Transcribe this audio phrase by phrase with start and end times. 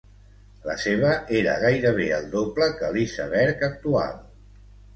[0.69, 4.21] La seva era gairebé el doble que l’iceberg actual.